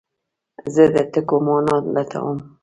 [0.73, 2.37] زه د ټکو مانا لټوم.